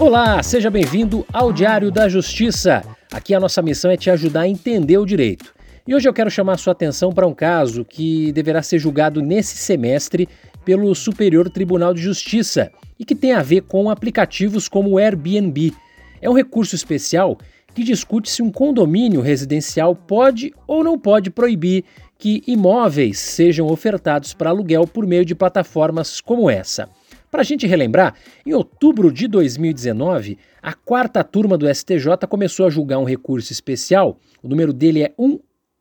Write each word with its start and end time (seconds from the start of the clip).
Olá, 0.00 0.42
seja 0.42 0.70
bem-vindo 0.70 1.24
ao 1.32 1.52
Diário 1.52 1.88
da 1.88 2.08
Justiça. 2.08 2.82
Aqui 3.12 3.32
a 3.32 3.38
nossa 3.38 3.62
missão 3.62 3.88
é 3.92 3.96
te 3.96 4.10
ajudar 4.10 4.40
a 4.40 4.48
entender 4.48 4.98
o 4.98 5.06
direito. 5.06 5.54
E 5.86 5.94
hoje 5.94 6.08
eu 6.08 6.12
quero 6.12 6.28
chamar 6.28 6.58
sua 6.58 6.72
atenção 6.72 7.12
para 7.12 7.28
um 7.28 7.32
caso 7.32 7.84
que 7.84 8.32
deverá 8.32 8.60
ser 8.60 8.80
julgado 8.80 9.22
nesse 9.22 9.56
semestre 9.56 10.28
pelo 10.64 10.92
Superior 10.96 11.48
Tribunal 11.48 11.94
de 11.94 12.02
Justiça 12.02 12.72
e 12.98 13.04
que 13.04 13.14
tem 13.14 13.32
a 13.32 13.42
ver 13.42 13.62
com 13.62 13.88
aplicativos 13.88 14.68
como 14.68 14.90
o 14.90 14.98
Airbnb. 14.98 15.72
É 16.20 16.28
um 16.28 16.34
recurso 16.34 16.74
especial 16.74 17.38
que 17.72 17.84
discute 17.84 18.28
se 18.28 18.42
um 18.42 18.50
condomínio 18.50 19.20
residencial 19.20 19.94
pode 19.94 20.52
ou 20.66 20.82
não 20.82 20.98
pode 20.98 21.30
proibir 21.30 21.84
que 22.18 22.42
imóveis 22.48 23.20
sejam 23.20 23.68
ofertados 23.68 24.34
para 24.34 24.50
aluguel 24.50 24.88
por 24.88 25.06
meio 25.06 25.24
de 25.24 25.36
plataformas 25.36 26.20
como 26.20 26.50
essa. 26.50 26.88
Para 27.34 27.40
a 27.40 27.44
gente 27.44 27.66
relembrar, 27.66 28.14
em 28.46 28.54
outubro 28.54 29.10
de 29.10 29.26
2019, 29.26 30.38
a 30.62 30.72
quarta 30.72 31.24
turma 31.24 31.58
do 31.58 31.66
STJ 31.68 32.28
começou 32.28 32.64
a 32.64 32.70
julgar 32.70 33.00
um 33.00 33.04
recurso 33.04 33.52
especial, 33.52 34.20
o 34.40 34.46
número 34.46 34.72
dele 34.72 35.02
é 35.02 35.12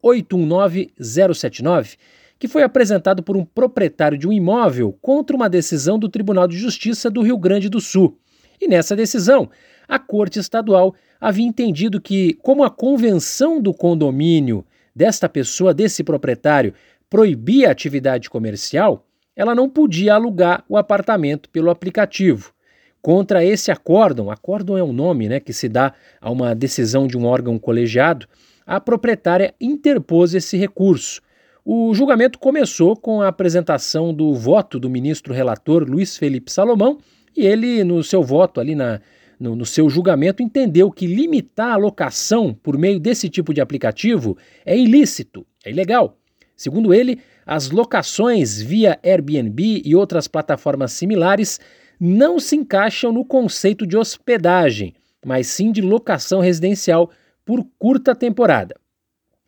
1819-079, 0.03 1.95
que 2.39 2.48
foi 2.48 2.63
apresentado 2.63 3.21
por 3.21 3.38
um 3.38 3.45
proprietário 3.45 4.17
de 4.17 4.27
um 4.27 4.34
imóvel 4.34 4.98
contra 4.99 5.35
uma 5.35 5.48
decisão 5.48 5.99
do 5.99 6.09
Tribunal 6.09 6.48
de 6.48 6.57
Justiça 6.57 7.07
do 7.12 7.21
Rio 7.21 7.38
Grande 7.38 7.70
do 7.70 7.79
Sul. 7.79 8.17
E 8.59 8.67
nessa 8.67 8.95
decisão, 8.95 9.48
a 9.88 9.99
Corte 9.99 10.40
Estadual 10.40 10.95
havia 11.21 11.45
entendido 11.45 12.01
que, 12.01 12.34
como 12.41 12.63
a 12.63 12.71
convenção 12.71 13.62
do 13.62 13.76
condomínio 13.76 14.65
desta 14.95 15.29
pessoa, 15.29 15.71
desse 15.71 16.04
proprietário, 16.04 16.73
proibia 17.07 17.70
a 17.70 17.71
atividade 17.71 18.27
comercial, 18.27 19.05
ela 19.35 19.55
não 19.55 19.70
podia 19.70 20.15
alugar 20.15 20.63
o 20.67 20.77
apartamento 20.77 21.49
pelo 21.49 21.70
aplicativo. 21.70 22.53
Contra 23.01 23.43
esse 23.43 23.70
acórdão, 23.70 24.31
acórdão 24.31 24.77
é 24.77 24.84
um 24.84 24.93
nome 24.93 25.27
né, 25.27 25.40
que 25.40 25.51
se 25.51 25.67
dá 25.67 25.93
a 26.21 26.31
uma 26.31 26.55
decisão 26.55 27.05
de 27.05 27.17
um 27.17 27.25
órgão 27.25 27.59
colegiado, 27.59 28.27
a 28.65 28.79
proprietária 28.79 29.53
interpôs 29.59 30.34
esse 30.34 30.55
recurso. 30.55 31.21
O 31.65 31.93
julgamento 31.93 32.40
começou 32.40 32.95
com 32.95 33.21
a 33.21 33.27
apresentação 33.27 34.13
do 34.13 34.34
voto 34.34 34.79
do 34.79 34.90
ministro 34.90 35.34
relator 35.34 35.84
Luiz 35.84 36.18
Felipe 36.18 36.51
Salomão, 36.51 36.97
e 37.35 37.45
ele, 37.45 37.84
no 37.84 38.03
seu 38.03 38.21
voto 38.23 38.62
ali 38.62 38.75
na, 38.75 39.01
no, 39.40 39.55
no, 39.55 39.65
seu 39.65 39.90
julgamento, 39.90 40.43
entendeu 40.43 40.91
que 40.91 41.07
limitar 41.07 41.73
a 41.73 41.77
locação 41.77 42.53
por 42.53 42.77
meio 42.77 42.99
desse 42.99 43.27
tipo 43.27 43.53
de 43.53 43.59
aplicativo 43.59 44.37
é 44.65 44.77
ilícito, 44.77 45.45
é 45.65 45.71
ilegal. 45.71 46.18
Segundo 46.55 46.93
ele, 46.93 47.20
as 47.46 47.70
locações 47.70 48.62
via 48.62 48.99
Airbnb 49.04 49.82
e 49.84 49.96
outras 49.96 50.27
plataformas 50.27 50.94
similares 50.94 51.60
não 51.99 52.40
se 52.40 52.55
encaixam 52.55 53.12
no 53.12 53.24
conceito 53.24 53.88
de 53.88 53.98
hospedagem, 53.98 54.94
mas 55.26 55.48
sim 55.48 55.71
de 55.71 55.82
locação 55.82 56.40
residencial 56.40 57.10
por 57.46 57.66
curta 57.77 58.16
temporada. 58.16 58.76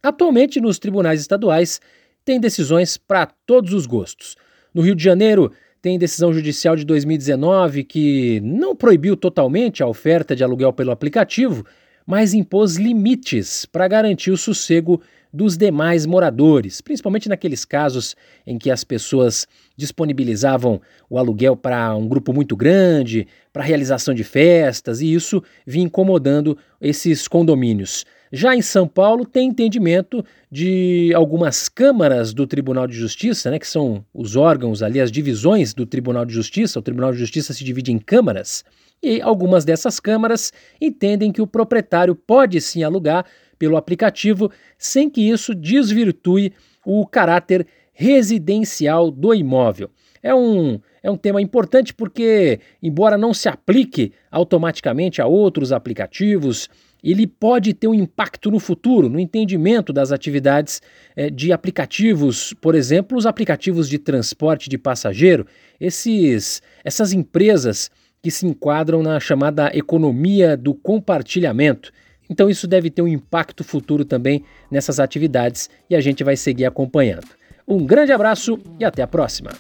Atualmente, 0.02 0.62
nos 0.62 0.78
tribunais 0.78 1.20
estaduais, 1.22 1.82
tem 2.24 2.40
decisões 2.40 2.98
para 2.98 3.26
todos 3.46 3.74
os 3.74 3.86
gostos. 3.86 4.36
No 4.74 4.82
Rio 4.82 4.96
de 4.96 5.04
Janeiro, 5.04 5.52
tem 5.82 6.00
decisão 6.00 6.34
judicial 6.34 6.76
de 6.76 6.84
2019 6.84 7.84
que 7.84 8.42
não 8.42 8.76
proibiu 8.76 9.16
totalmente 9.16 9.84
a 9.84 9.88
oferta 9.88 10.36
de 10.36 10.44
aluguel 10.44 10.74
pelo 10.74 10.92
aplicativo, 10.92 11.66
mas 12.06 12.34
impôs 12.34 12.76
limites 12.76 13.66
para 13.66 13.88
garantir 13.88 14.32
o 14.32 14.38
sossego 14.38 15.02
dos 15.34 15.58
demais 15.58 16.06
moradores, 16.06 16.80
principalmente 16.80 17.28
naqueles 17.28 17.66
casos 17.66 18.16
em 18.48 18.58
que 18.58 18.72
as 18.72 18.86
pessoas 18.86 19.46
disponibilizavam 19.76 20.80
o 21.10 21.18
aluguel 21.18 21.58
para 21.58 21.94
um 21.94 22.08
grupo 22.08 22.32
muito 22.32 22.56
grande, 22.56 23.28
para 23.52 23.64
realização 23.64 24.14
de 24.14 24.24
festas, 24.24 25.02
e 25.02 25.14
isso 25.14 25.44
vinha 25.68 25.86
incomodando 25.86 26.58
esses 26.80 27.28
condomínios. 27.28 28.06
Já 28.32 28.56
em 28.56 28.62
São 28.62 28.88
Paulo, 28.88 29.26
tem 29.26 29.50
entendimento 29.50 30.24
de 30.52 31.12
algumas 31.14 31.70
câmaras 31.70 32.34
do 32.34 32.48
Tribunal 32.48 32.88
de 32.88 32.96
Justiça, 32.96 33.52
né, 33.52 33.60
que 33.60 33.68
são 33.68 34.04
os 34.14 34.36
órgãos 34.36 34.82
ali, 34.82 35.00
as 35.00 35.12
divisões 35.12 35.74
do 35.74 35.86
Tribunal 35.86 36.26
de 36.26 36.34
Justiça. 36.34 36.80
O 36.80 36.82
Tribunal 36.82 37.12
de 37.12 37.20
Justiça 37.20 37.54
se 37.54 37.64
divide 37.64 37.92
em 37.92 38.00
câmaras, 38.00 38.64
e 39.02 39.22
algumas 39.22 39.64
dessas 39.64 40.00
câmaras 40.00 40.52
entendem 40.82 41.32
que 41.32 41.42
o 41.42 41.48
proprietário 41.48 42.16
pode 42.16 42.60
sim 42.60 42.84
alugar 42.84 43.26
pelo 43.60 43.78
aplicativo, 43.78 44.52
sem 44.78 45.10
que 45.10 45.30
isso 45.30 45.54
desvirtue 45.54 46.54
o 46.86 47.06
caráter 47.06 47.68
residencial 47.94 49.10
do 49.10 49.34
imóvel. 49.34 49.90
É 50.22 50.34
um, 50.34 50.80
é 51.04 51.10
um 51.10 51.16
tema 51.16 51.42
importante 51.42 51.94
porque, 51.94 52.60
embora 52.82 53.18
não 53.18 53.34
se 53.34 53.48
aplique 53.48 54.12
automaticamente 54.32 55.22
a 55.22 55.28
outros 55.28 55.72
aplicativos, 55.72 56.68
ele 57.12 57.28
pode 57.28 57.74
ter 57.74 57.88
um 57.88 57.94
impacto 57.94 58.50
no 58.50 58.60
futuro, 58.60 59.10
no 59.10 59.20
entendimento 59.20 59.94
das 59.94 60.12
atividades 60.12 60.82
é, 61.16 61.30
de 61.30 61.52
aplicativos, 61.52 62.54
por 62.60 62.74
exemplo, 62.74 63.18
os 63.18 63.26
aplicativos 63.26 63.88
de 63.88 64.00
transporte 64.00 64.70
de 64.70 64.78
passageiro, 64.78 65.46
esses, 65.80 66.62
essas 66.84 67.14
empresas 67.14 67.92
que 68.24 68.32
se 68.32 68.48
enquadram 68.48 69.04
na 69.04 69.20
chamada 69.20 69.70
economia 69.76 70.58
do 70.58 70.74
compartilhamento. 70.74 71.92
Então, 72.28 72.50
isso 72.50 72.68
deve 72.68 72.90
ter 72.90 73.04
um 73.04 73.08
impacto 73.08 73.64
futuro 73.64 74.04
também 74.04 74.44
nessas 74.72 75.00
atividades 75.00 75.70
e 75.88 75.96
a 75.96 76.02
gente 76.02 76.24
vai 76.24 76.36
seguir 76.36 76.66
acompanhando. 76.66 77.28
Um 77.68 77.86
grande 77.86 78.12
abraço 78.12 78.60
e 78.80 78.86
até 78.86 79.04
a 79.04 79.08
próxima! 79.08 79.52